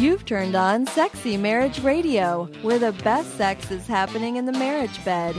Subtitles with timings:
[0.00, 5.04] You've turned on Sexy Marriage Radio, where the best sex is happening in the marriage
[5.04, 5.36] bed.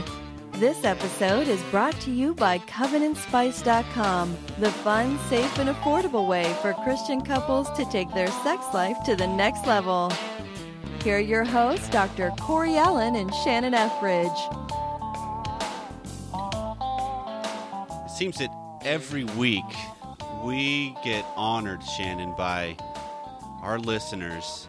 [0.52, 6.74] This episode is brought to you by CovenantSpice.com, the fun, safe, and affordable way for
[6.84, 10.12] Christian couples to take their sex life to the next level.
[11.02, 12.30] Here are your hosts, Dr.
[12.38, 14.28] Corey Allen and Shannon Ethridge.
[18.04, 18.54] It seems that
[18.84, 19.64] every week
[20.44, 22.76] we get honored, Shannon, by
[23.62, 24.68] our listeners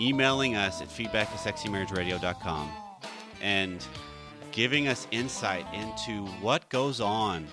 [0.00, 2.70] emailing us at feedback at sexymarriageradio.com
[3.42, 3.86] and
[4.50, 7.46] giving us insight into what goes on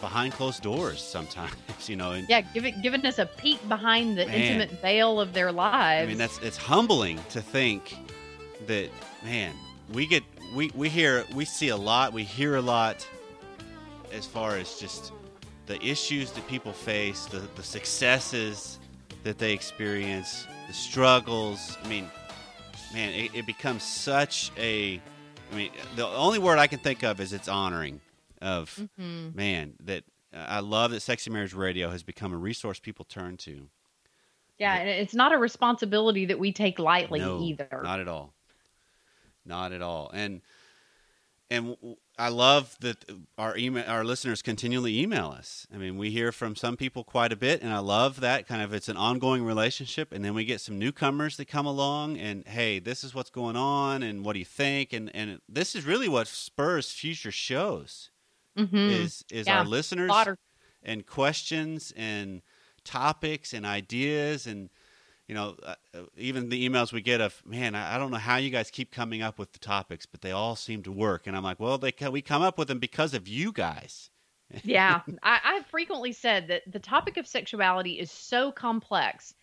[0.00, 1.54] behind closed doors sometimes,
[1.88, 2.12] you know.
[2.12, 4.34] And, Yeah, giving giving us a peek behind the Man.
[4.34, 6.04] intimate veil of their lives.
[6.04, 7.96] I mean, that's it's humbling to think
[8.66, 8.90] that
[9.22, 9.54] man,
[9.92, 10.24] we get
[10.54, 13.06] we we hear we see a lot, we hear a lot
[14.12, 15.12] as far as just
[15.66, 18.78] the issues that people face, the the successes
[19.24, 21.76] that they experience, the struggles.
[21.82, 22.10] I mean,
[22.92, 25.00] man, it, it becomes such a
[25.50, 28.00] I mean, the only word I can think of is it's honoring
[28.40, 29.34] of Mhm.
[29.34, 33.68] man that I love that Sexy Marriage Radio has become a resource people turn to.
[34.58, 37.80] yeah, and it's not a responsibility that we take lightly no, either.
[37.82, 38.32] Not at all.
[39.44, 40.10] Not at all.
[40.14, 40.40] And
[41.50, 41.76] and
[42.18, 43.04] I love that
[43.38, 45.66] our email our listeners continually email us.
[45.74, 48.60] I mean, we hear from some people quite a bit and I love that kind
[48.62, 52.46] of it's an ongoing relationship and then we get some newcomers that come along and
[52.46, 54.92] hey, this is what's going on and what do you think?
[54.92, 58.10] And and this is really what spurs future shows
[58.58, 58.90] Mhm.
[58.90, 60.38] is is Yeah, our listeners Slaughter.
[60.82, 62.42] and questions and
[62.84, 64.68] topics and ideas and
[65.28, 68.16] you know uh, uh, even the emails we get of man I, I don't know
[68.18, 71.26] how you guys keep coming up with the topics but they all seem to work
[71.26, 74.10] and i'm like well they we come up with them because of you guys
[74.64, 79.34] yeah, I, I've frequently said that the topic of sexuality is so complex.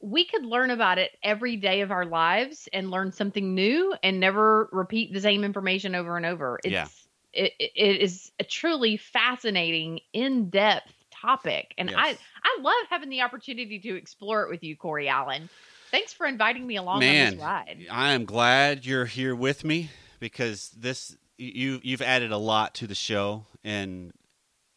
[0.00, 4.20] We could learn about it every day of our lives and learn something new and
[4.20, 6.60] never repeat the same information over and over.
[6.64, 6.88] It's, Yeah.
[7.32, 10.92] it it is a truly fascinating, in depth
[11.26, 11.74] topic.
[11.78, 12.18] And I, Yes.
[12.44, 15.48] I love having the opportunity to explore it with you, Corey Allen.
[15.90, 17.86] Thanks for inviting me along on this ride.
[17.90, 22.86] i am glad you're here with me because this you you've added a lot to
[22.86, 24.12] the show and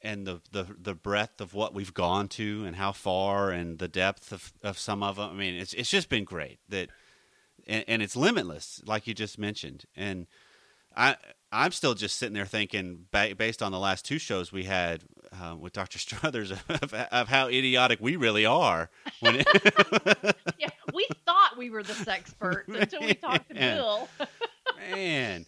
[0.01, 3.87] and the, the the breadth of what we've gone to and how far and the
[3.87, 5.29] depth of, of some of them.
[5.31, 6.89] I mean, it's it's just been great that,
[7.67, 9.85] and, and it's limitless, like you just mentioned.
[9.95, 10.27] And
[10.95, 11.15] I
[11.51, 15.03] I'm still just sitting there thinking, ba- based on the last two shows we had
[15.33, 18.89] uh, with Doctor Struthers, of, of how idiotic we really are.
[19.21, 19.47] It,
[20.59, 24.07] yeah, we thought we were the sexperts until we talked to Bill.
[24.91, 25.45] man,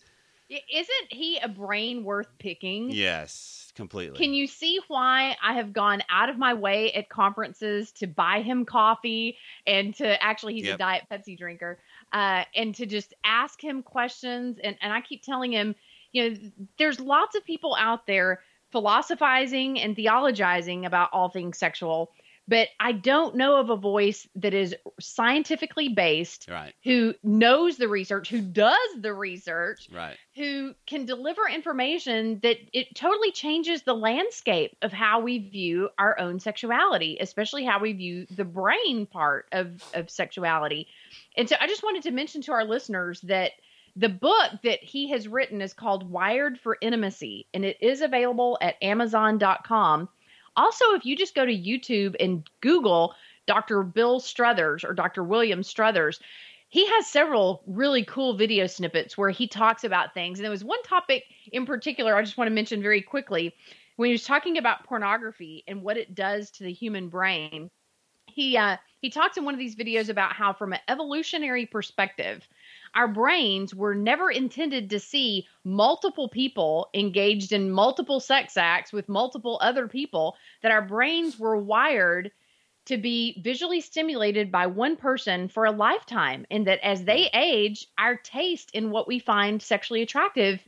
[0.50, 2.92] Isn't he a brain worth picking?
[2.92, 4.18] yes, completely.
[4.18, 8.42] Can you see why I have gone out of my way at conferences to buy
[8.42, 11.80] him coffee and to actually, he's a Diet Pepsi drinker,
[12.12, 14.58] uh, and to just ask him questions?
[14.62, 15.76] And, and I keep telling him,
[16.12, 16.38] you know,
[16.78, 18.42] there's lots of people out there
[18.72, 22.12] philosophizing and theologizing about all things sexual,
[22.48, 27.88] but I don't know of a voice that is scientifically based right, who knows the
[27.88, 33.94] research, who does the research, right, who can deliver information that it totally changes the
[33.94, 39.48] landscape of how we view our own sexuality, especially how we view the brain part
[39.52, 40.88] of, of sexuality.
[41.38, 43.52] And so I just wanted to mention to our listeners that
[43.96, 48.58] the book that he has written is called Wired for Intimacy, and it is available
[48.62, 50.10] at Amazon.com.
[50.56, 53.16] Also, if you just go to YouTube and Google
[53.48, 53.84] Dr.
[53.84, 55.24] Bill Struthers or Dr.
[55.24, 56.20] William Struthers,
[56.70, 60.40] he has several really cool video snippets where he talks about things.
[60.40, 63.54] And there was one topic in particular I just want to mention very quickly
[63.98, 67.70] when he was talking about pornography and what it does to the human brain.
[68.34, 72.48] He uh, he talks in one of these videos about how, from an evolutionary perspective,
[72.94, 79.10] our brains were never intended to see multiple people engaged in multiple sex acts with
[79.10, 80.36] multiple other people.
[80.62, 82.32] That our brains were wired
[82.86, 87.88] to be visually stimulated by one person for a lifetime and that as they age
[87.98, 90.60] our taste in what we find sexually attractive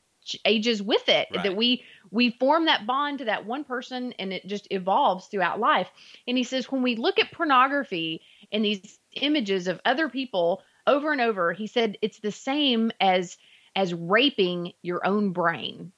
[0.45, 1.43] ages with it Right.
[1.43, 5.59] that we we form that bond to that one person and it just evolves throughout
[5.59, 5.89] life.
[6.27, 8.21] And he says when we look at pornography
[8.51, 13.37] and these images of other people over and over he said it's the same as
[13.75, 15.91] as raping your own brain.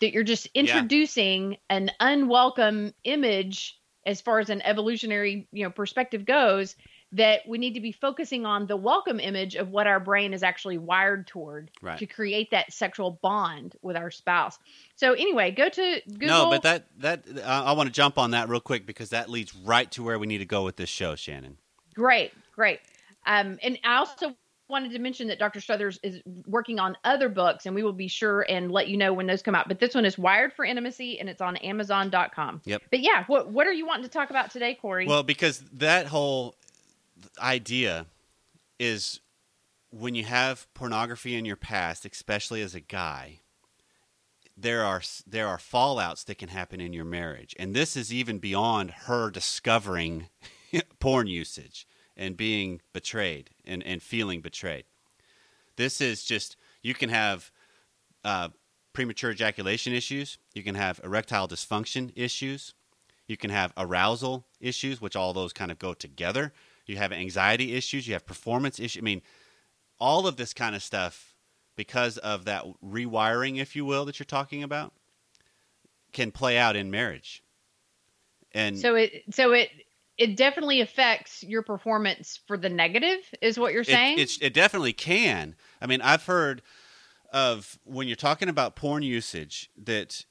[0.00, 6.26] That you're just introducing an unwelcome image as far as an evolutionary you know perspective
[6.26, 6.74] goes
[7.12, 10.42] that we need to be focusing on the welcome image of what our brain is
[10.42, 11.98] actually wired toward Right.
[11.98, 14.58] to create that sexual bond with our spouse.
[14.96, 16.26] So anyway, go to Google.
[16.28, 19.30] No, but that that uh, I want to jump on that real quick because that
[19.30, 21.58] leads right to where we need to go with this show, Shannon.
[21.94, 22.80] great, Great.
[23.26, 24.34] Um, and I also
[24.68, 25.60] wanted to mention that Dr.
[25.60, 29.12] Struthers is working on other books, and we will be sure and let you know
[29.12, 29.68] when those come out.
[29.68, 32.62] But this one is Wired for Intimacy, and it's on Amazon.com.
[32.64, 32.82] Yep.
[32.90, 35.06] But yeah, what what are you wanting to talk about today, Corey?
[35.06, 36.56] Well, because that whole
[37.40, 38.06] idea
[38.78, 39.20] is
[39.90, 43.40] when you have pornography in your past, especially as a guy,
[44.56, 48.38] there are there are fallouts that can happen in your marriage, and this is even
[48.38, 50.28] beyond her discovering
[50.98, 51.86] porn usage
[52.16, 54.84] and being betrayed and, and feeling betrayed.
[55.76, 57.50] This is just you can have
[58.24, 58.48] uh,
[58.94, 62.72] premature ejaculation issues, you can have erectile dysfunction issues,
[63.28, 66.52] you can have arousal issues, which all those kind of go together.
[66.86, 69.00] You have anxiety issues, you have performance issues.
[69.00, 69.22] I mean,
[69.98, 71.34] all of this kind of stuff,
[71.76, 74.92] because of that rewiring, if you will, that you're talking about,
[76.12, 77.42] can play out in marriage.
[78.52, 79.70] And so it so it
[80.16, 84.18] it definitely affects your performance for the negative, is what you're saying?
[84.18, 85.56] It, it definitely can.
[85.80, 86.62] I mean, I've heard
[87.32, 90.24] of when you're talking about porn usage that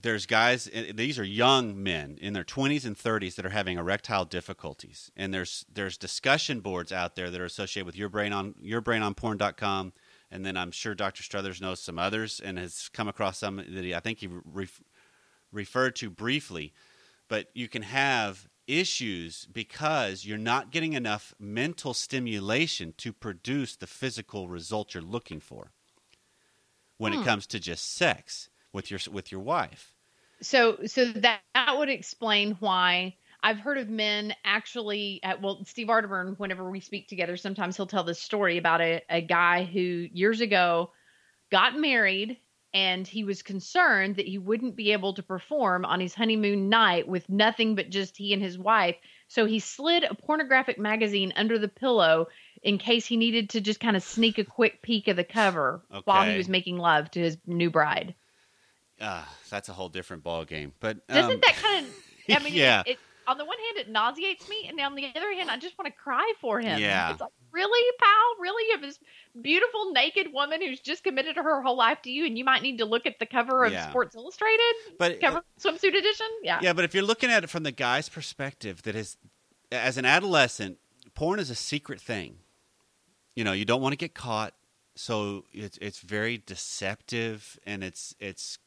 [0.00, 4.24] there's guys these are young men in their 20s and 30s that are having erectile
[4.24, 8.54] difficulties and there's there's discussion boards out there that are associated with your brain on
[8.54, 9.92] yourbrainonporn.com
[10.30, 11.22] and then I'm sure Dr.
[11.22, 14.68] Struthers knows some others and has come across some that he, I think he re-
[15.52, 16.72] referred to briefly
[17.28, 23.86] but you can have issues because you're not getting enough mental stimulation to produce the
[23.86, 25.72] physical result you're looking for
[26.98, 27.20] when Hmm.
[27.20, 29.94] it comes to just sex with your with your wife.
[30.40, 35.88] so so that that would explain why I've heard of men actually at well Steve
[35.88, 40.08] Arterburn whenever we speak together sometimes he'll tell this story about a, a guy who
[40.12, 40.90] years ago
[41.50, 42.38] got married
[42.74, 47.06] and he was concerned that he wouldn't be able to perform on his honeymoon night
[47.06, 48.96] with nothing but just he and his wife.
[49.28, 52.28] So he slid a pornographic magazine under the pillow
[52.62, 55.82] in case he needed to just kind of sneak a quick peek of the cover
[56.04, 58.14] while he was making love to his new bride
[59.00, 60.72] Uh, that's a whole different ball game.
[60.80, 61.92] But doesn't um, that kind of
[62.36, 62.82] I mean, Yeah.
[62.86, 65.56] it, it, on the one hand, it nauseates me, and on the other hand, I
[65.56, 66.80] just want to cry for him.
[66.80, 67.12] Yeah.
[67.12, 68.98] it's like, really, pal, really, you have this
[69.40, 72.78] beautiful naked woman who's just committed her whole life to you, and you might need
[72.78, 73.88] to look at the cover of Yeah.
[73.90, 76.26] Sports Illustrated, But- cover swimsuit edition.
[76.42, 79.16] Yeah, yeah, but if you're looking at it from the guy's perspective, that is,
[79.70, 80.78] as an adolescent,
[81.14, 82.38] porn is a secret thing.
[83.36, 84.52] You know, you don't want to get caught,
[84.96, 88.58] so it's it's very deceptive, and it's it's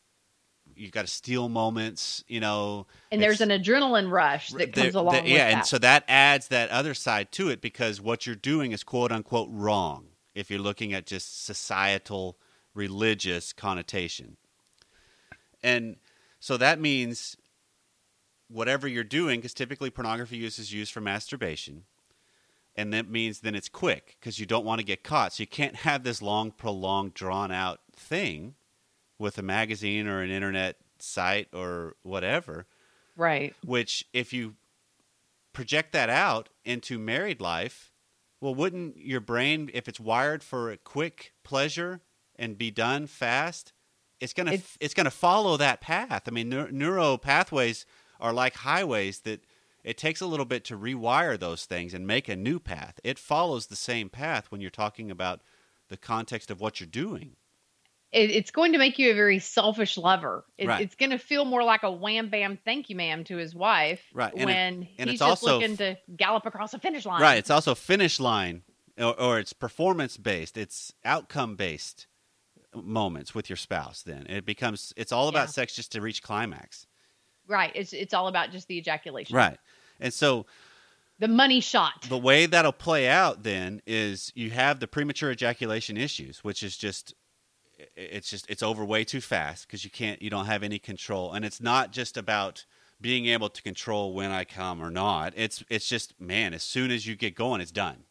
[0.76, 2.24] you got to steal moments.
[2.28, 5.54] You know, and there's an adrenaline rush that comes along there- with yeah, that.
[5.54, 9.12] and so that adds that other side to it because what you're doing is quote
[9.12, 12.38] unquote wrong if you're looking at just societal
[12.74, 14.38] religious connotation.
[15.64, 15.96] And
[16.40, 17.38] so that means
[18.48, 21.86] whatever you're doing, because typically pornography use is used for masturbation,
[22.76, 25.34] and that means then it's quick because you don't want to get caught.
[25.34, 28.56] So you can't have this long, prolonged, drawn out thing
[29.18, 32.66] with a magazine or an internet site or whatever
[33.16, 33.54] right.
[33.64, 34.56] which if you
[35.54, 37.92] project that out into married life
[38.42, 42.02] well wouldn't your brain if it's wired for a quick pleasure
[42.36, 43.72] and be done fast
[44.20, 46.24] it's to It's- it's to follow that path.
[46.28, 47.86] I mean neur- neuro pathways
[48.20, 49.46] are like highways that
[49.84, 53.00] it takes a little bit to rewire those things and make a new path.
[53.04, 55.42] It follows the same path when you're talking about
[55.90, 57.36] the context of what you're doing
[58.16, 60.46] It, it's going to make you a very selfish lover.
[60.58, 60.82] It, Right.
[60.82, 64.02] It's going to feel more like a wham bam, thank you, ma'am, to his wife
[64.14, 67.06] Right, and it- when and he's it's just also looking to gallop across a finish
[67.06, 67.22] line.
[67.22, 67.38] Right.
[67.38, 68.64] It's also finish line,
[68.98, 70.58] or, or it's performance based.
[70.58, 72.08] It's outcome based
[72.74, 74.02] moments with your spouse.
[74.04, 75.52] Then it becomes it's all about Yeah.
[75.52, 76.88] sex just to reach climax.
[77.48, 77.72] Right.
[77.76, 79.36] It's it's all about just the ejaculation.
[79.36, 79.58] Right.
[80.00, 80.46] And so
[81.20, 82.04] The money shot.
[82.10, 86.76] the way that'll play out then is you have the premature ejaculation issues, which is
[86.78, 87.14] just
[87.96, 91.34] it's just it's over way too fast because you can't you don't have any control,
[91.34, 92.66] and it's not just about
[93.02, 95.34] being able to control when I come or not.
[95.36, 98.06] It's it's just man, as soon as you get going, it's done.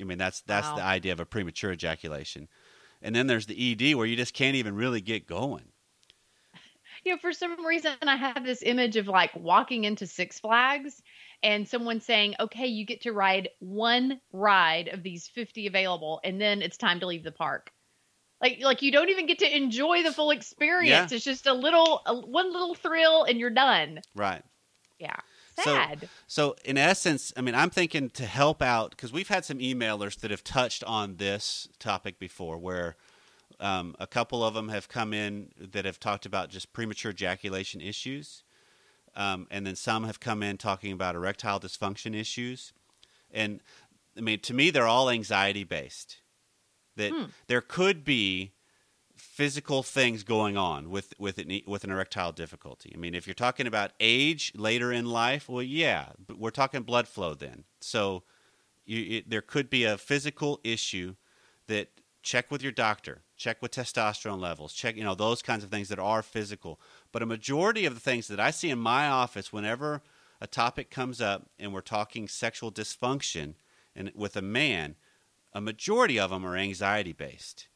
[0.00, 0.74] I mean that's that's Wow.
[0.74, 2.48] the idea of a premature ejaculation,
[3.02, 5.72] and then there's the ED where you just can't even really get going.
[7.04, 11.02] you know, for some reason, I have this image of like walking into Six Flags
[11.42, 16.40] and someone saying, okay, you get to ride one ride of these 50 available, and
[16.40, 17.72] then it's time to leave the park.
[18.40, 21.10] Like, like you don't even get to enjoy the full experience.
[21.10, 21.16] Yeah.
[21.16, 24.00] It's just a little, a, one little thrill, and you're done.
[24.14, 24.42] Right.
[24.98, 25.16] Yeah,
[25.56, 26.08] So- sad.
[26.26, 30.18] So, in essence, I mean, I'm thinking to help out because we've had some emailers
[30.20, 32.96] that have touched on this topic before, where
[33.60, 37.80] um, a couple of them have come in that have talked about just premature ejaculation
[37.80, 38.42] issues,
[39.14, 42.72] um, and then some have come in talking about erectile dysfunction issues.
[43.30, 43.60] And
[44.16, 46.18] I mean, to me, they're all anxiety based.
[46.96, 47.24] That Hmm.
[47.46, 48.52] there could be
[49.14, 52.92] physical things going on with with an, with an erectile difficulty.
[52.94, 56.82] I mean, if you're talking about age later in life, well, yeah, but we're talking
[56.82, 57.64] blood flow then.
[57.80, 58.24] So
[58.84, 61.16] you, it, there could be a physical issue
[61.66, 61.88] that
[62.22, 65.88] check with your doctor, check with testosterone levels, check you know those kinds of things
[65.88, 66.80] that are physical.
[67.12, 70.02] But a majority of the things that I see in my office, whenever
[70.40, 73.54] a topic comes up and we're talking sexual dysfunction
[73.94, 74.96] and with a man,
[75.56, 77.68] a majority of them are anxiety based.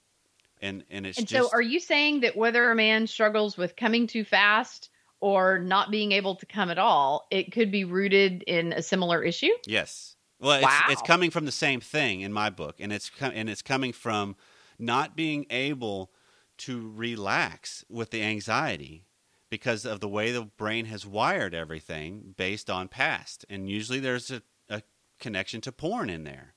[0.61, 3.75] And and it's And just so, are you saying that whether a man struggles with
[3.75, 8.43] coming too fast or not being able to come at all, it could be rooted
[8.43, 9.51] in a similar issue?
[9.67, 10.17] Yes.
[10.39, 10.87] Well, it's Wow.
[10.91, 13.95] it's coming from the same thing in my book, and it's com- and it's coming
[13.95, 14.37] from
[14.79, 16.13] not being able
[16.59, 19.07] to relax with the anxiety
[19.49, 24.31] because of the way the brain has wired everything based on past, and usually there's
[24.31, 24.83] a, a
[25.19, 26.55] connection to porn in there.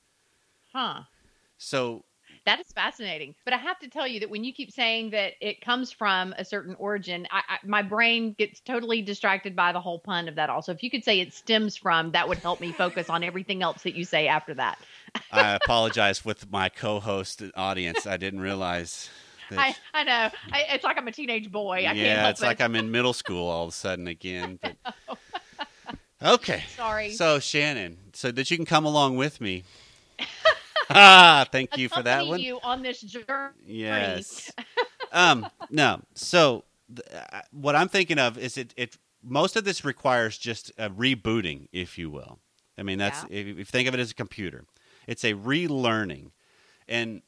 [0.74, 1.04] Huh.
[1.58, 2.04] So
[2.46, 3.36] That is fascinating.
[3.46, 6.34] But I have to tell you that when you keep saying that it comes from
[6.38, 10.36] a certain origin, I, I, my brain gets totally distracted by the whole pun of
[10.36, 10.50] that.
[10.50, 13.64] Also, if you could say it stems from, that would help me focus on everything
[13.64, 14.78] else that you say after that.
[15.32, 18.06] I apologize with my co-host audience.
[18.06, 19.10] I didn't realize.
[19.52, 20.30] I, I know.
[20.52, 21.80] I, it's like I'm a teenage boy.
[21.80, 22.46] I can't yeah, it's it.
[22.46, 24.60] like I'm in middle school all of a sudden again.
[24.62, 24.76] But
[26.22, 26.64] okay.
[26.76, 27.12] Sorry.
[27.12, 29.64] So Shannon, so that you can come along with me.
[30.90, 32.40] ah, thank you for that one.
[32.40, 33.54] You on this journey.
[33.66, 34.52] Yes.
[35.12, 35.48] um.
[35.70, 36.02] No.
[36.14, 36.64] So
[36.94, 38.74] th- uh, what I'm thinking of is it.
[38.78, 42.40] It most of this requires just a rebooting, if you will.
[42.78, 44.66] I mean, that's if if you think of it as a computer,
[45.08, 46.32] it's a relearning,
[46.88, 47.22] and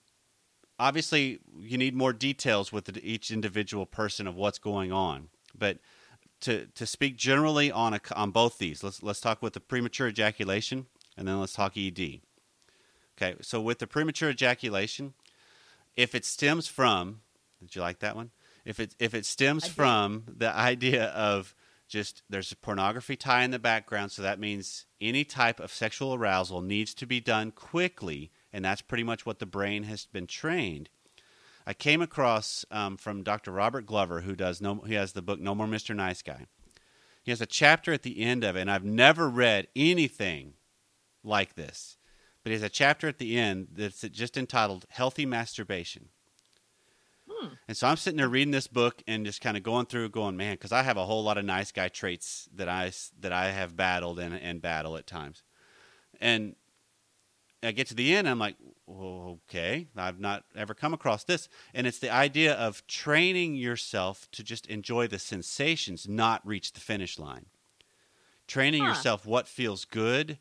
[0.80, 5.30] obviously you need more details with the, each individual person of what's going on.
[5.58, 5.80] But
[6.42, 10.08] to to speak generally on a, on both these, let's let's talk with the premature
[10.08, 12.22] ejaculation, and then let's talk ED.
[13.18, 15.14] Okay, so with the premature ejaculation,
[15.96, 17.22] if it stems from,
[17.62, 18.32] did you like that one?
[18.66, 21.56] If it if it stems from the idea of
[21.88, 26.14] just there's a pornography tie in the background, so that means any type of sexual
[26.14, 30.28] arousal needs to be done quickly, and that's pretty much what the brain has been
[30.28, 30.90] trained.
[31.68, 33.52] I came across um, from Dr.
[33.52, 35.96] Robert Glover, who does no, he has the book No More Mr.
[35.96, 36.46] Nice Guy.
[37.24, 40.54] He has a chapter at the end of it, and I've never read anything
[41.24, 41.98] like this.
[42.46, 46.10] But he has a chapter at the end that's just entitled "Healthy Masturbation."
[47.28, 47.56] Hmm.
[47.68, 50.38] And so I'm sitting there reading this book and just kind of going through, going,
[50.38, 53.50] man, because I have a whole lot of nice guy traits that I that I
[53.50, 55.42] have battled and, and battle at times,
[56.22, 56.56] and
[57.64, 61.88] I get to the end, I'm like, okay, I've not ever come across this, and
[61.88, 67.18] it's the idea of training yourself to just enjoy the sensations, not reach the finish
[67.18, 67.48] line.
[68.46, 68.90] Training Huh.
[68.90, 70.38] yourself what feels good,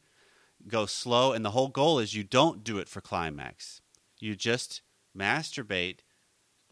[0.69, 3.81] go slow, and the whole goal is you don't do it for climax.
[4.19, 4.83] You just
[5.17, 5.99] masturbate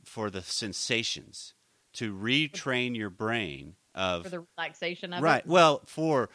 [0.05, 1.55] for the sensations
[1.95, 5.45] to retrain your brain of for the relaxation of right.
[5.45, 5.47] it.
[5.47, 6.31] Well, for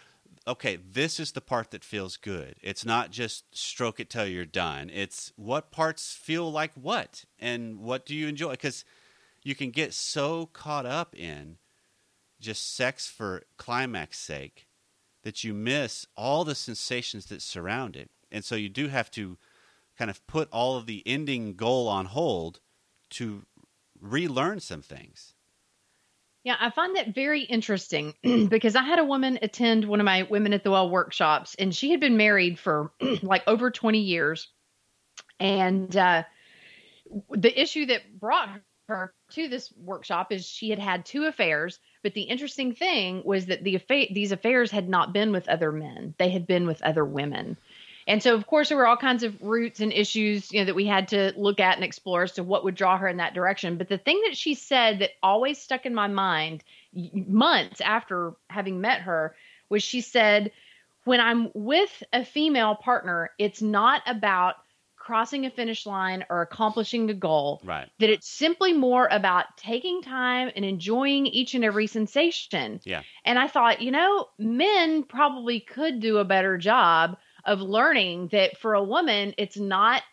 [0.48, 2.56] okay, this is the part that feels good.
[2.62, 4.90] It's not just stroke it till you're done.
[4.94, 8.52] It's what parts feel like what, and what do you enjoy?
[8.52, 8.86] Because
[9.44, 11.58] you can get so caught up in
[12.40, 14.67] just sex for climax sake
[15.28, 19.38] that you miss all the sensations that surround it, and so you do have to
[19.98, 22.62] kind of put all of the ending goal on hold
[23.10, 23.44] to
[24.00, 25.34] relearn some things.
[26.46, 28.14] Yeah, I find that very interesting
[28.48, 31.76] because I had a woman attend one of my Women at the Well workshops, and
[31.76, 34.48] she had been married for like over 20 years.
[35.42, 36.24] And uh,
[37.32, 41.80] the issue that brought her to this workshop is she had had two affairs.
[42.04, 45.72] But the interesting thing was that the affa- these affairs had not been with other
[45.72, 47.58] men; they had been with other women.
[48.08, 50.76] And so, of course, there were all kinds of roots and issues, you know, that
[50.76, 53.34] we had to look at and explore as to what would draw her in that
[53.34, 53.78] direction.
[53.78, 56.64] But the thing that she said that always stuck in my mind
[56.94, 59.36] months after having met her
[59.70, 60.52] was she said,
[61.04, 64.56] when I'm with a female partner, it's not about
[65.08, 67.90] crossing a finish line or accomplishing a goal Right.
[68.00, 72.82] that it's simply more about taking time and enjoying each and every sensation.
[72.84, 73.04] Yeah.
[73.24, 78.58] And I thought, you know, men probably could do a better job of learning that
[78.58, 80.04] for a woman, it's not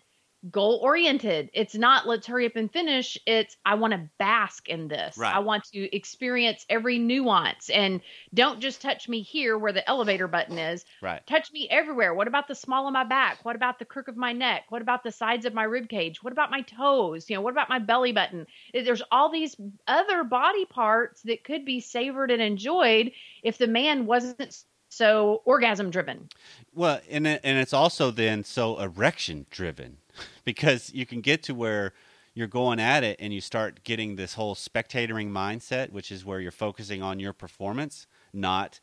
[0.50, 1.50] goal oriented.
[1.54, 3.16] It's not let's hurry up and finish.
[3.26, 5.16] It's I want to bask in this.
[5.16, 5.34] Right.
[5.34, 8.00] I want to experience every nuance and
[8.34, 11.26] don't just touch me here where the elevator button is Right.
[11.26, 12.14] touch me everywhere.
[12.14, 13.44] What about the small of my back?
[13.44, 14.64] What about the crook of my neck?
[14.68, 16.22] What about the sides of my rib cage?
[16.22, 17.30] What about my toes?
[17.30, 18.46] You know, what about my belly button?
[18.72, 24.06] There's all these other body parts that could be savored and enjoyed if the man
[24.06, 26.28] wasn't so orgasm driven.
[26.72, 29.98] Well, and and it's also then so erection driven
[30.44, 31.92] because you can get to where
[32.34, 36.40] you're going at it and you start getting this whole spectatoring mindset, which is where
[36.40, 38.80] you're focusing on your performance, not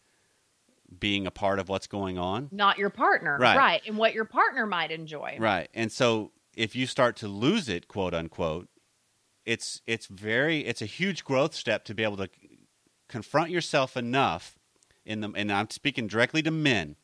[0.99, 2.49] being a part of what's going on.
[2.51, 3.37] Not your partner.
[3.39, 3.57] Right.
[3.57, 3.81] Right.
[3.85, 5.37] And what your partner might enjoy.
[5.39, 5.69] Right.
[5.73, 8.67] And so if you start to lose it, quote unquote,
[9.45, 12.29] it's it's very it's a huge growth step to be able to
[13.09, 14.59] confront yourself enough
[15.05, 16.95] in the and I'm speaking directly to men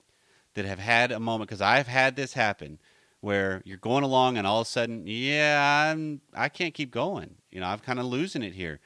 [0.53, 2.79] that have had a moment because I've had this happen
[3.21, 7.37] where you're going along and all of a sudden, yeah, I'm I can't keep going.
[7.51, 8.79] You know, I'm kind of losing it here.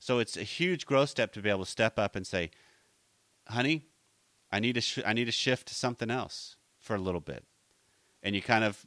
[0.00, 2.50] So it's a huge growth step to be able to step up and say,
[3.48, 3.86] "Honey,
[4.52, 7.46] I need to sh- I need to shift to something else for a little bit,"
[8.22, 8.86] and you kind of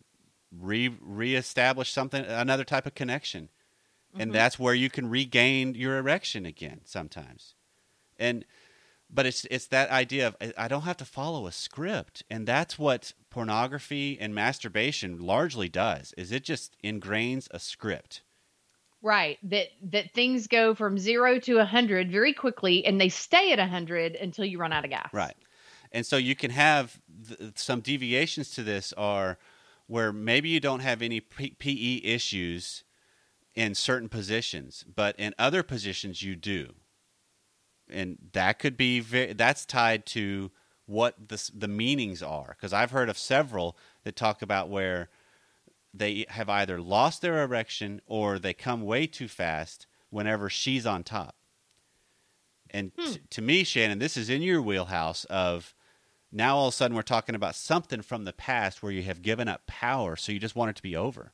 [0.51, 3.50] re reestablish something another type of connection,
[4.19, 4.36] and Mhm.
[4.36, 7.55] that's where you can regain your erection again sometimes,
[8.19, 8.45] and
[9.13, 12.80] but it's it's that idea of I- don't have to follow a script, and that's
[12.80, 16.13] what pornography and masturbation largely does.
[16.18, 18.22] Is it just ingrains a script?
[19.01, 19.39] Right.
[19.44, 23.60] That that things go from zero to a hundred very quickly and they stay at
[23.60, 25.10] a hundred until you run out of gas.
[25.12, 25.36] Right.
[25.91, 29.38] And so you can have th- some deviations to this are
[29.88, 32.84] where maybe you don't have any P- PE issues
[33.56, 36.74] in certain positions, but in other positions you do.
[37.91, 40.51] And that could be ve- that's tied to
[40.86, 45.10] what the the meanings are because I've heard of several that talk about where
[45.93, 51.03] they have either lost their erection or they come way too fast whenever she's on
[51.03, 51.36] top.
[52.69, 53.12] And Hmm.
[53.12, 55.74] t- to me, Shannon, this is in your wheelhouse of
[56.31, 59.21] now all of a sudden we're talking about something from the past where you have
[59.21, 61.33] given up power, so you just want it to be over.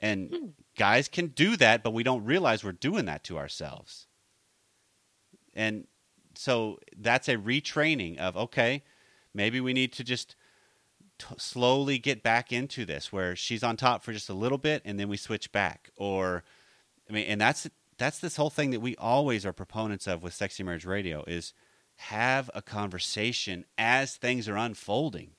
[0.00, 0.46] And Hmm.
[0.76, 4.06] guys can do that, but we don't realize we're doing that to ourselves.
[5.54, 5.86] And
[6.34, 8.82] so that's a retraining of okay,
[9.34, 10.36] maybe we need to just
[11.18, 14.82] t- slowly get back into this where she's on top for just a little bit
[14.84, 16.44] and then we switch back or
[17.08, 20.32] I mean and that's that's this whole thing that we always are proponents of with
[20.34, 21.52] Sexy Marriage Radio is
[21.96, 25.32] have a conversation as things are unfolding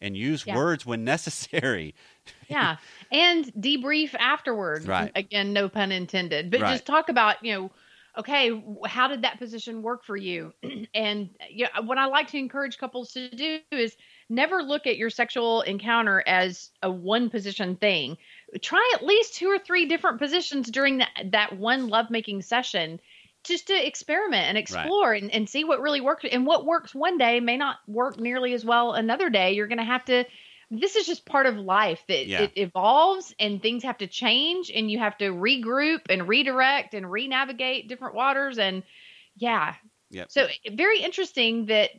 [0.00, 0.54] and use Yeah.
[0.54, 1.94] words when necessary.
[2.48, 2.76] Yeah.
[3.10, 4.86] And debrief afterward.
[4.86, 5.10] Right.
[5.16, 6.50] Again, no pun intended.
[6.50, 6.72] But Right.
[6.74, 7.70] just talk about, you know,
[8.18, 10.52] okay, how did that position work for you?
[10.94, 13.96] and yeah, what I like to encourage couples to do is
[14.28, 18.16] never look at your sexual encounter as a one position thing.
[18.62, 23.00] Try at least two or three different positions during that that one lovemaking session
[23.44, 26.24] just to experiment and explore and, and see what really works.
[26.30, 29.52] And what works one day may not work nearly as well another day.
[29.52, 30.24] You're going to have to
[30.70, 32.44] this is just part of life that Yeah.
[32.44, 37.10] it evolves and things have to change and you have to regroup and redirect and
[37.10, 38.82] re-navigate different waters and
[39.36, 39.74] yeah
[40.10, 40.30] Yep.
[40.30, 41.90] so eh, very interesting that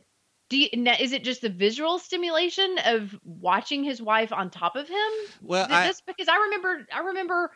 [0.50, 4.76] do you, now, is it just the visual stimulation of watching his wife on top
[4.76, 5.10] of him
[5.42, 7.50] well, this because i remember i remember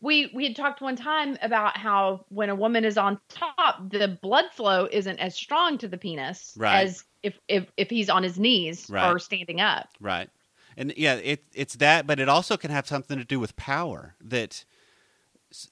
[0.00, 4.18] we we had talked one time about how when a woman is on top the
[4.22, 6.74] blood flow isn't as strong to the penis Right.
[6.74, 9.10] as if if if he's on his knees Right.
[9.10, 10.28] or standing up Right.
[10.76, 14.14] And yeah, it it's that, but it also can have something to do with power.
[14.20, 14.64] That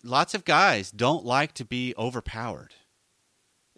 [0.03, 2.75] lots of guys don't like to be overpowered.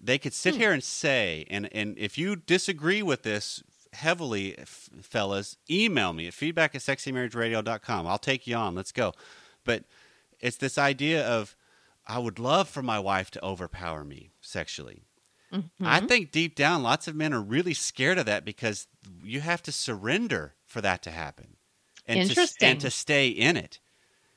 [0.00, 0.60] They could sit Hmm.
[0.60, 3.62] here and say, and and if you disagree with this
[3.94, 8.06] heavily, f- fellas, email me at feedback at sexymarriageradio.com.
[8.06, 8.74] I'll take you on.
[8.74, 9.12] Let's go.
[9.64, 9.84] But
[10.40, 11.56] it's this idea of
[12.06, 15.04] I would love for my wife to overpower me sexually.
[15.80, 16.08] I Mhm.
[16.08, 18.88] think deep down, lots of men are really scared of that because
[19.22, 21.56] you have to surrender for that to happen,
[22.04, 23.78] and to, and to stay in it.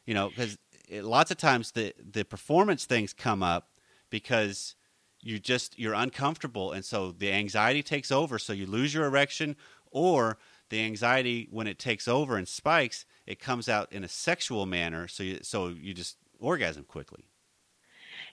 [0.06, 0.58] You know, because
[0.90, 3.72] lots of times the the performance things come up
[4.12, 4.76] because
[5.20, 8.38] you just you're uncomfortable, and so the anxiety takes over.
[8.38, 9.56] So you lose your erection,
[9.90, 10.38] or
[10.70, 15.08] the anxiety when it takes over and spikes, it comes out in a sexual manner.
[15.08, 17.26] So you so you just orgasm quickly.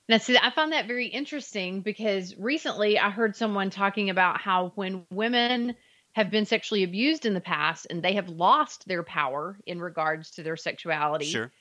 [0.06, 4.72] Now, see, I found that very interesting because recently I heard someone talking about how
[4.74, 5.74] when women
[6.14, 10.30] have been sexually abused in the past and they have lost their power in regards
[10.32, 11.52] to their sexuality, Sure.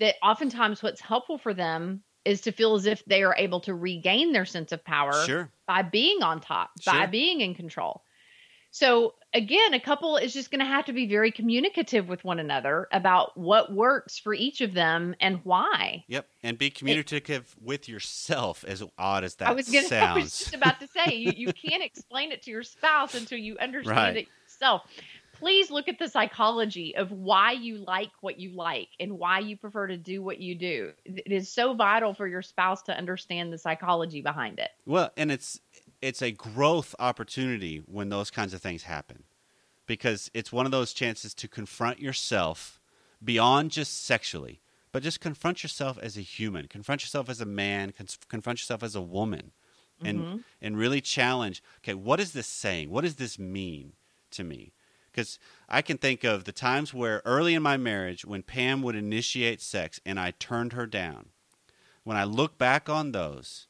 [0.00, 3.74] that oftentimes what's helpful for them is to feel as if they are able to
[3.74, 5.52] regain their sense of power Sure.
[5.66, 8.02] by being on top, by being in control.
[8.70, 12.38] So again, a couple is just going to have to be very communicative with one
[12.38, 16.04] another about what works for each of them and why.
[16.08, 18.64] Yep, and be communicative with yourself.
[18.66, 19.78] As odd as that I was gonna.
[19.78, 23.14] I was sounds, just about to say you, you can't explain it to your spouse
[23.14, 24.16] until you understand Right.
[24.16, 24.82] it yourself.
[25.34, 29.56] Please look at the psychology of why you like what you like and why you
[29.56, 30.92] prefer to do what you do.
[31.04, 34.70] It is so vital for your spouse to understand the psychology behind it.
[34.86, 35.58] well, and it's
[36.02, 39.22] it's a growth opportunity when those kinds of things happen.
[39.86, 42.80] Because it's one of those chances to confront yourself
[43.24, 44.60] beyond just sexually
[44.90, 47.92] but just confront yourself as a human confront yourself as a man
[48.28, 49.52] confront yourself as a woman
[50.04, 50.36] and Mm-hmm.
[50.60, 52.90] and really challenge okay what is this saying?
[52.90, 53.92] What does this mean
[54.32, 54.72] to me?
[55.10, 55.38] Because
[55.68, 59.60] i can think of the times where early in my marriage when pam would initiate
[59.60, 61.28] sex and i turned her down.
[62.02, 63.68] When i look back on those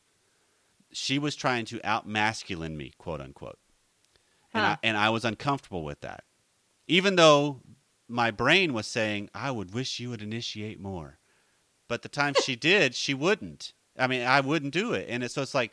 [0.93, 3.59] she was trying to out masculine me quote unquote.
[4.55, 6.25] And, I, and I was uncomfortable with that.
[6.87, 7.63] Even though
[8.09, 11.19] my brain was saying i would wish you would initiate more.
[11.89, 13.73] But the time she did she wouldn't.
[13.99, 15.07] I mean i wouldn't do it.
[15.09, 15.73] And it, so it's like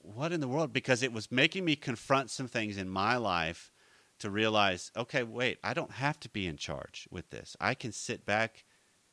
[0.00, 0.72] what in the world?
[0.72, 3.72] Because it was making me confront some things in my life
[4.20, 7.56] to realize okay wait i don't have to be in charge with this.
[7.60, 8.64] I can sit back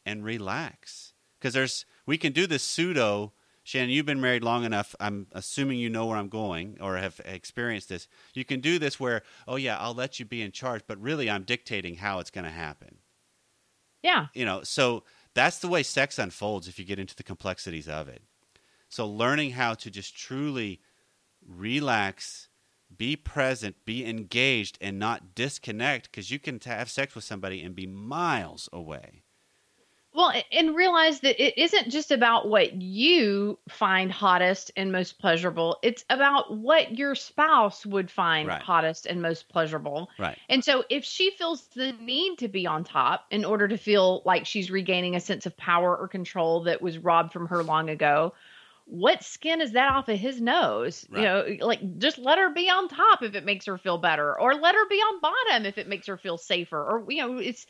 [0.06, 1.14] and relax.
[1.40, 3.34] Because there's we can do this pseudo
[3.66, 4.96] shannon you've been married long enough.
[5.00, 8.08] I'm assuming you know where i'm going or have experienced this.
[8.34, 11.30] You can do this where oh yeah i'll let you be in charge but really
[11.30, 13.00] i'm dictating how it's going to happen.
[14.02, 14.28] Yeah.
[14.34, 18.08] you know so that's the way sex unfolds if you get into the complexities of
[18.08, 18.22] it.
[18.88, 20.80] So learning how to just truly
[21.46, 22.48] relax
[22.96, 27.62] be present be engaged and not disconnect because you can t- have sex with somebody
[27.62, 29.24] and be miles away
[30.16, 35.78] Well, and realize that it isn't just about what you find hottest and most pleasurable.
[35.84, 38.62] It's about what your spouse would find Right.
[38.62, 40.10] hottest and most pleasurable.
[40.18, 43.78] right And so if she feels the need to be on top in order to
[43.78, 47.62] feel like she's regaining a sense of power or control that was robbed from her
[47.64, 48.34] long ago,
[48.88, 51.06] what skin is that off of his nose?
[51.10, 51.22] Right.
[51.22, 51.26] You
[51.60, 54.54] know, like just let her be on top if it makes her feel better, or
[54.54, 57.66] let her be on bottom if it makes her feel safer, or you know, it's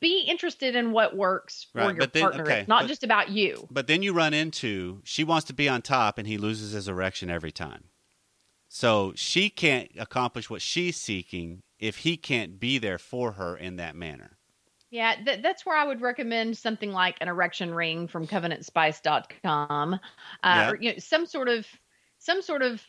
[0.00, 2.42] be interested in what works for Right, your then- partner.
[2.44, 3.68] okay, it's not but- just about you.
[3.70, 6.88] but then you run into she wants to be on top and he loses his
[6.88, 7.84] erection every time
[8.68, 13.76] so she can't accomplish what she's seeking if he can't be there for her in
[13.76, 14.35] that manner
[14.90, 19.94] Yeah, th- that's where I would recommend something like an erection ring from covenantspice.com.
[19.94, 19.98] Uh,
[20.42, 20.70] Yeah.
[20.70, 21.66] or, you know, some sort of
[22.18, 22.82] some sort of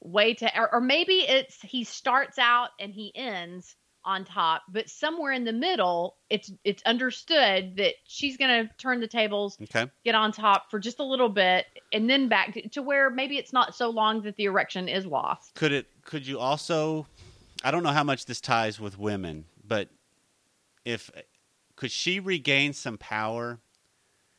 [0.00, 4.90] way to or, or maybe it's he starts out and he ends on top, but
[4.90, 9.90] somewhere in the middle it's it's understood that she's going to turn the tables, okay
[10.04, 11.64] get on top for just a little bit
[11.94, 15.06] and then back to, to where maybe it's not so long that the erection is
[15.06, 15.54] lost.
[15.54, 17.06] could it could you also
[17.64, 19.88] i don't know how much this ties with women but
[20.84, 21.10] if
[21.76, 23.60] could she regain some power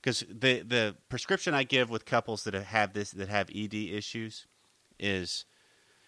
[0.02, 4.48] because the the prescription i give with couples that have this that have ed issues
[5.00, 5.46] is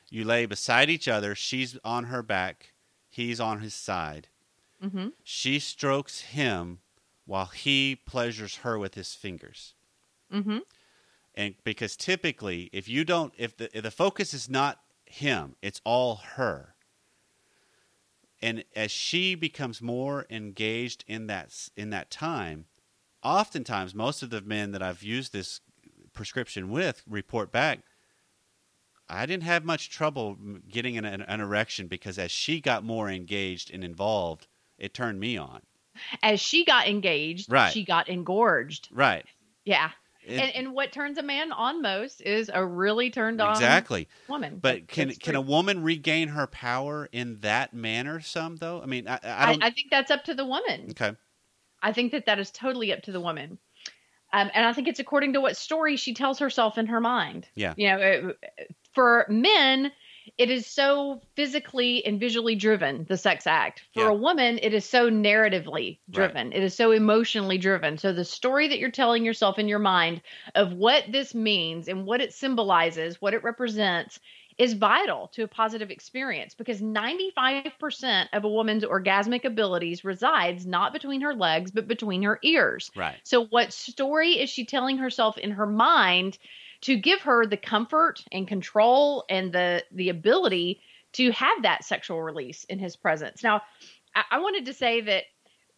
[0.10, 2.74] you lay beside each other she's on her back
[3.10, 4.30] he's on his side
[4.84, 5.14] Mhm.
[5.24, 6.82] she strokes him
[7.26, 9.76] while he pleasures her with his fingers
[10.32, 10.62] Mhm.
[11.36, 15.82] and because typically if you don't if the if the focus is not him it's
[15.84, 16.76] all her
[18.42, 22.66] and as she becomes more engaged in that in that time
[23.24, 25.62] oftentimes most of the men that I've used this
[26.14, 27.80] prescription with report back
[29.10, 30.38] I didn't have much trouble
[30.70, 34.48] getting an, an, an erection because as she got more engaged and involved
[34.78, 35.62] it turned me on
[36.22, 37.72] As she got engaged, Right.
[37.72, 38.90] she got engorged.
[38.92, 39.26] right
[39.66, 39.92] Yeah.
[40.28, 44.08] It- and, and what turns a man on most is a really turned on exactly
[44.28, 44.60] woman.
[44.62, 48.20] But can can a woman regain her power in that manner?
[48.20, 48.82] Some though.
[48.82, 49.64] I mean, I, I I, don't.
[49.64, 50.88] I think that's up to the woman.
[50.92, 51.16] okay.
[51.82, 53.60] I think that that is totally up to the woman.
[54.34, 57.48] Um, and I think it's according to what story she tells herself in her mind.
[57.56, 57.74] Yeah.
[57.78, 58.38] You know, it,
[58.94, 59.92] for men,
[60.38, 63.84] it is so physically and visually driven, the sex act.
[63.94, 64.10] For Yeah.
[64.10, 66.54] a woman, it is so narratively driven.
[66.54, 67.98] It is so emotionally driven.
[67.98, 70.22] So the story that you're telling yourself in your mind
[70.56, 74.20] of what this means and what it symbolizes, what it represents,
[74.58, 80.94] is vital to a positive experience because 95% of a woman's orgasmic abilities resides not
[80.94, 82.90] between her legs but between her ears.
[82.96, 83.16] Right.
[83.24, 86.40] So what story is she telling herself in her mind
[86.82, 90.82] to give her the comfort and control and the the ability
[91.14, 93.44] to have that sexual release in his presence?
[93.44, 93.62] Now,
[94.16, 95.24] I, I wanted to say that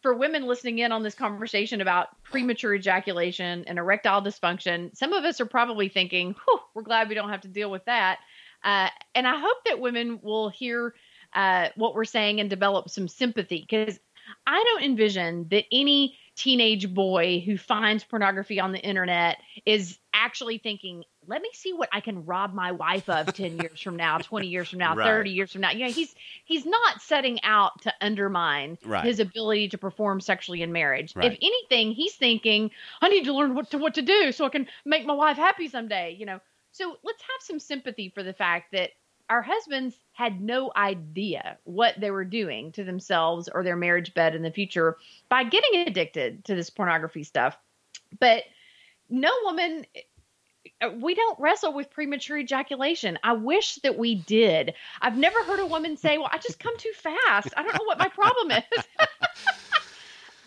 [0.02, 5.24] for women listening in on this conversation about premature ejaculation and erectile dysfunction, some of
[5.24, 8.18] us are probably thinking, Whew, we're glad we don't have to deal with that.
[8.64, 10.94] Uh, and I hope that women will hear
[11.34, 13.98] uh, what we're saying and develop some sympathy because
[14.46, 20.56] I don't envision that any teenage boy who finds pornography on the internet is actually
[20.56, 24.18] thinking, let me see what I can rob my wife of 10 years from now,
[24.20, 25.04] 20 years from now, Right.
[25.04, 25.70] 30 years from now.
[25.70, 26.14] You know, he's
[26.46, 29.04] he's not setting out to undermine Right.
[29.04, 31.14] his ability to perform sexually in marriage.
[31.14, 31.30] Right.
[31.30, 32.70] If anything, he's thinking,
[33.02, 35.36] I need to learn what to what to do so I can make my wife
[35.36, 36.40] happy someday, you know.
[36.72, 38.90] So let's have some sympathy for the fact that
[39.30, 44.34] our husbands had no idea what they were doing to themselves or their marriage bed
[44.34, 44.96] in the future
[45.28, 47.56] by getting addicted to this pornography stuff.
[48.18, 48.42] But
[49.08, 49.86] no woman
[50.96, 53.18] we don't wrestle with premature ejaculation.
[53.22, 54.74] I wish that we did.
[55.00, 57.48] I've never heard a woman say, "Well, I just come too fast.
[57.56, 58.84] I don't know what my problem is."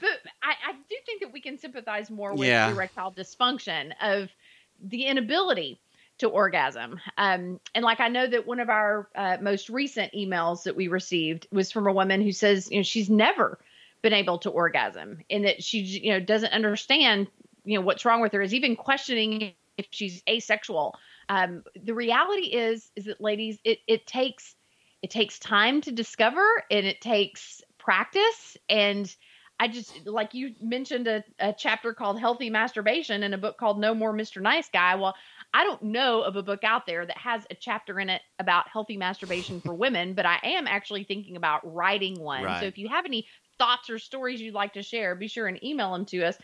[0.02, 2.70] but I, I, do think that we can sympathize more with yeah.
[2.72, 4.30] erectile dysfunction of
[4.84, 5.80] the inability
[6.24, 7.00] to orgasm.
[7.18, 10.88] Um, and like I know that one of our uh, most recent emails that we
[10.88, 13.60] received was from a woman who says, you know, she's never
[14.02, 17.28] been able to orgasm, and that she, you know, doesn't understand,
[17.64, 18.42] you know, what's wrong with her.
[18.42, 20.96] Is even questioning if she's asexual.
[21.30, 24.56] Um, the reality is, is that ladies, it it takes
[25.02, 29.14] it takes time to discover, and it takes practice and
[29.60, 33.80] I just like you mentioned a, a chapter called Healthy Masturbation and a book called
[33.80, 34.42] No More Mr.
[34.42, 34.96] Nice Guy.
[34.96, 35.16] Well,
[35.54, 38.70] I don't know of a book out there that has a chapter in it about
[38.70, 42.44] healthy masturbation for women, but I am actually thinking about writing one.
[42.44, 42.60] Right.
[42.60, 43.28] So if you have any
[43.60, 46.38] thoughts or stories you'd like to share, be sure and email them to us.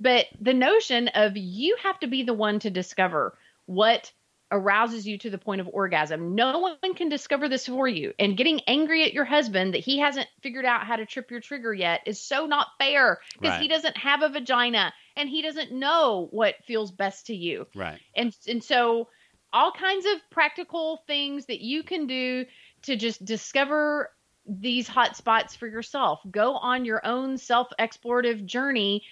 [0.00, 4.10] But the notion of you have to be the one to discover what
[4.50, 6.34] arouses you to the point of orgasm.
[6.34, 8.12] No one can discover this for you.
[8.18, 11.40] And getting angry at your husband that he hasn't figured out how to trip your
[11.40, 13.62] trigger yet is so not fair because right.
[13.62, 17.66] he doesn't have a vagina and he doesn't know what feels best to you.
[17.74, 17.98] Right.
[18.14, 19.08] And and so
[19.52, 22.44] all kinds of practical things that you can do
[22.82, 24.10] to just discover
[24.48, 26.20] these hot spots for yourself.
[26.30, 29.02] Go on your own self-explorative journey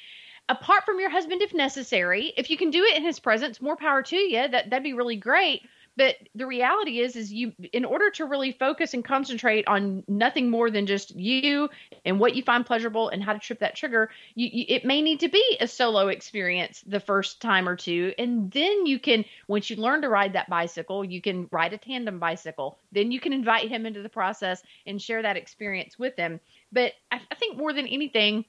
[0.48, 2.32] apart from your husband if necessary.
[2.36, 4.48] If you can do it in his presence, more power to you.
[4.48, 5.62] That that'd be really great.
[5.96, 10.50] But the reality is, is you, in order to really focus and concentrate on nothing
[10.50, 11.70] more than just you
[12.04, 15.02] and what you find pleasurable and how to trip that trigger, you, you, it may
[15.02, 18.12] need to be a solo experience the first time or two.
[18.18, 21.78] And then you can, once you learn to ride that bicycle, you can ride a
[21.78, 22.78] tandem bicycle.
[22.90, 26.40] Then you can invite him into the process and share that experience with him.
[26.72, 28.44] But I, I think more than anything,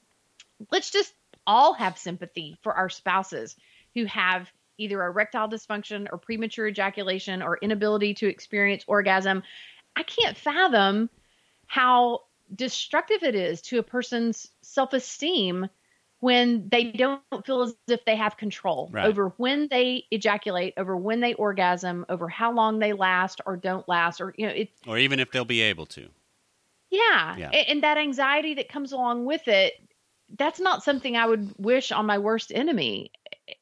[0.72, 1.12] let's just
[1.46, 3.56] all have sympathy for our spouses
[3.94, 9.42] who have either erectile dysfunction or premature ejaculation or inability to experience orgasm.
[9.96, 11.08] I can't fathom
[11.66, 12.22] how
[12.54, 15.68] destructive it is to a person's self esteem
[16.20, 19.06] when they don't feel as if they have control right.
[19.06, 23.86] over when they ejaculate, over when they orgasm, over how long they last or don't
[23.88, 26.08] last, or you know, it, or even if they'll be able to.
[26.90, 27.36] Yeah.
[27.36, 27.50] yeah.
[27.50, 29.74] And that anxiety that comes along with it
[30.34, 33.12] that's not something I would wish on my worst enemy.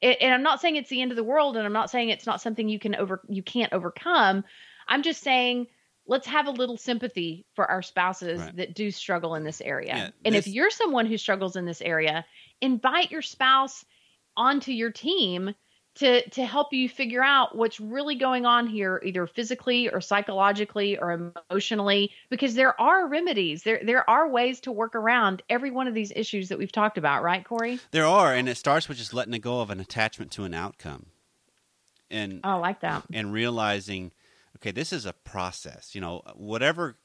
[0.03, 2.27] And I'm not saying it's the end of the world, and I'm not saying it's
[2.27, 4.45] not something you can over you can't overcome.
[4.89, 5.67] I'm just saying
[6.07, 8.57] let's have a little sympathy for our spouses right.
[8.57, 9.97] that do struggle in this area.
[9.97, 10.47] Yeah, and this...
[10.47, 12.25] if you're someone who struggles in this area,
[12.61, 13.85] invite your spouse
[14.37, 15.55] onto your team
[15.97, 20.99] to to help you figure out what's really going on here either physically or psychologically
[20.99, 23.63] or emotionally because there are remedies.
[23.63, 26.99] There there are ways to work around every one of these issues that we've talked
[26.99, 27.79] about right corey?
[27.93, 31.07] There are and it starts with just letting go of an attachment to an outcome.
[32.11, 33.05] And oh, I like that.
[33.13, 34.13] and realizing
[34.57, 36.97] okay this is a process you know whatever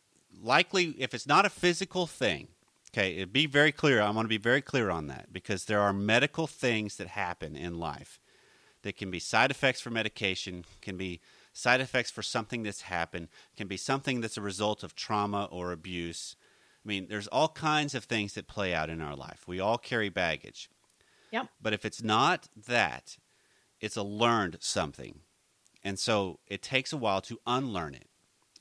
[0.42, 2.48] likely if it's not a physical thing
[2.92, 5.92] okay be very clear i want to be very clear on that because there are
[5.92, 8.20] medical things that happen in life
[8.84, 11.22] that can be side effects for medication, can be
[11.54, 15.72] side effects for something that's happened, can be something that's a result of trauma or
[15.72, 16.36] abuse.
[16.86, 19.44] I mean, there's all kinds of things that play out in our life.
[19.48, 20.70] We all carry baggage.
[21.32, 21.48] Yep.
[21.62, 23.18] But if it's not that,
[23.80, 25.20] it's a learned something.
[25.84, 28.08] And so it takes a while to unlearn it.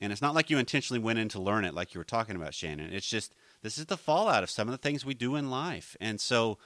[0.01, 2.35] And it's not like you intentionally went in to learn it like you were talking
[2.35, 2.93] about, Shannon.
[2.93, 5.97] It's just this is the fallout of some of the things we do in life.
[5.99, 6.57] And so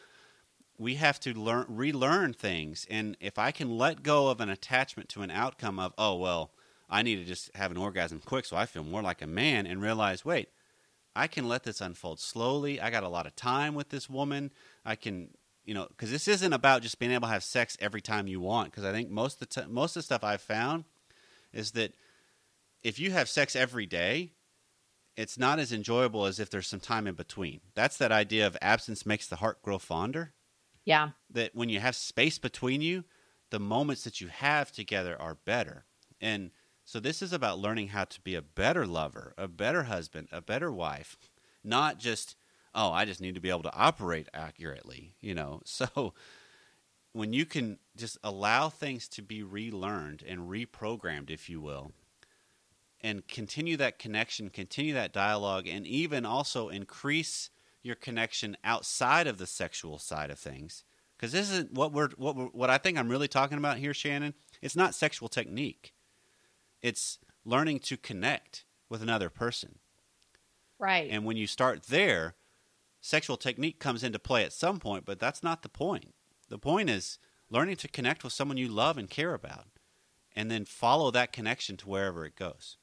[0.83, 2.85] we have to learn relearn things.
[2.89, 6.51] And if i can let go of an attachment to an outcome of oh well
[6.89, 9.65] i need to just have an orgasm quick so i feel more like a man
[9.65, 10.49] and realize wait
[11.15, 12.81] i can let this unfold slowly.
[12.81, 14.51] I got a lot of time with this woman.
[14.85, 15.29] I can
[15.63, 18.41] you know because this isn't about just being able to have sex every time you
[18.41, 18.69] want.
[18.69, 20.83] Because i think most of the t- most of the stuff i've found
[21.53, 21.93] is that
[22.83, 24.33] if you have sex every day
[25.15, 27.61] it's not as enjoyable as if there's some time in between.
[27.75, 30.33] That's that idea of absence makes the heart grow fonder
[30.85, 31.09] yeah.
[31.29, 33.03] That when you have space between you,
[33.49, 35.85] the moments that you have together are better.
[36.19, 36.51] And
[36.85, 40.41] so this is about learning how to be a better lover, a better husband, a
[40.41, 41.17] better wife,
[41.63, 42.35] not just
[42.75, 45.61] oh, I just need to be able to operate accurately, you know.
[45.83, 46.13] So
[47.11, 51.91] when you can just allow things to be relearned and reprogrammed, if you will,
[53.01, 57.51] and continue that connection, continue that dialogue, and even also increase
[57.83, 60.83] your connection outside of the sexual side of things
[61.23, 63.93] because this isn't what we're what we're, what I think I'm really talking about here,
[63.93, 64.33] Shannon.
[64.61, 65.93] it's not sexual technique.
[66.81, 69.79] It's learning to connect with another person.
[70.79, 71.09] Right.
[71.09, 72.35] And when you start there,
[72.99, 76.13] sexual technique comes into play at some point, but that's not the point.
[76.49, 77.19] The point is
[77.49, 79.67] learning to connect with someone you love and care about,
[80.35, 82.77] and then follow that connection to wherever it goes.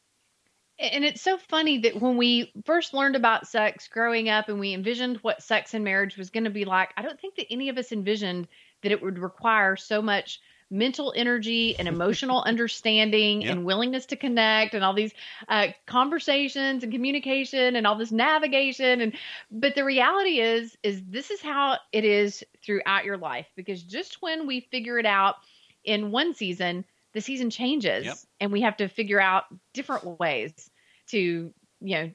[0.80, 4.72] And it's so funny that when we first learned about sex growing up and we
[4.72, 7.68] envisioned what sex and marriage was going to be like, I don't think that any
[7.68, 8.48] of us envisioned
[8.82, 10.40] that it would require so much
[10.70, 13.50] mental energy and emotional understanding Yep.
[13.50, 15.12] and willingness to connect and all these
[15.48, 19.14] uh, conversations and communication and all this navigation and
[19.50, 24.22] but the reality is is this is how it is throughout your life because just
[24.22, 25.34] when we figure it out
[25.82, 28.16] in one season the season changes Yep.
[28.38, 30.69] and we have to figure out different ways
[31.10, 32.10] to you know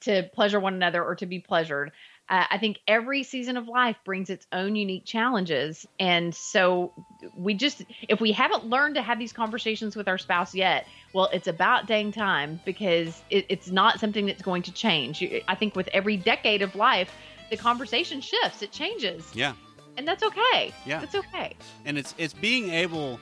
[0.00, 1.92] to pleasure one another or to be pleasured.
[2.30, 5.86] Uh, i think every season of life brings its own unique challenges.
[5.98, 6.92] And so
[7.36, 11.28] we just if we haven't learned to have these conversations with our spouse yet well
[11.32, 15.24] it's about dang time because it, it's not something that's going to change.
[15.48, 17.10] I think with every decade of life
[17.50, 19.24] the conversation shifts it changes.
[19.34, 19.54] Yeah.
[19.96, 20.72] and that's okay.
[20.86, 21.02] Yeah.
[21.02, 21.56] it's okay.
[21.86, 23.18] And it's it's being able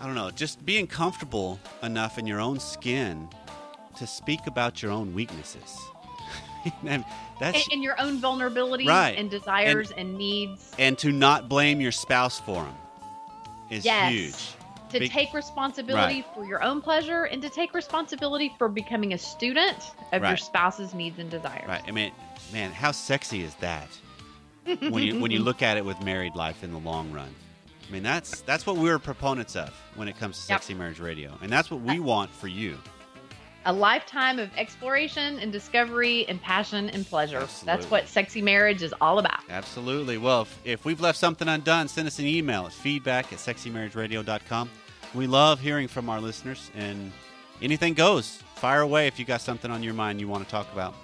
[0.00, 3.28] i don't know just being comfortable enough in your own skin
[3.96, 5.78] to speak about your own weaknesses
[6.86, 7.04] and
[7.38, 9.16] that's and, and your own vulnerabilities Right.
[9.16, 12.74] and desires and, needs and to not blame your spouse for them
[13.70, 14.12] is Yes.
[14.12, 14.34] huge
[14.92, 19.18] to Big- take responsibility for your own pleasure and to take responsibility for becoming a
[19.18, 19.76] student
[20.12, 21.66] of your spouse's needs and desires.
[21.68, 22.12] right i mean
[22.52, 23.88] man how sexy is that
[24.64, 27.28] when you when you look at it with married life in the long run
[27.88, 30.60] i mean that's that's what we're proponents of when it comes to Yep.
[30.60, 32.76] sexy marriage radio and that's what we want for you
[33.66, 37.46] A lifetime of exploration and discovery and passion and pleasure.
[37.64, 39.40] That's what sexy marriage is all about.
[39.50, 40.18] Absolutely.
[40.18, 44.70] Well, if, if we've left something undone, send us an email at feedback at sexymarriageradio.com.
[45.14, 47.10] We love hearing from our listeners, and
[47.60, 48.42] anything goes.
[48.56, 50.94] Fire away if you got something on your mind you want to talk about.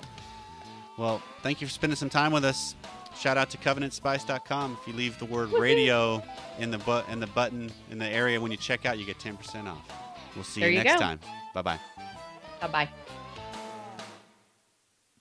[0.97, 2.75] Well, thank you for spending some time with us.
[3.19, 4.79] Shout out to covenantspice.com.
[4.81, 6.23] If you leave the word radio
[6.59, 9.19] in the bu- in the button in the area when you check out, you get
[9.19, 9.91] 10% off.
[10.35, 10.99] We'll see There you next go.
[10.99, 11.21] time.
[11.55, 11.81] Bye bye.
[12.63, 12.89] Bye bye.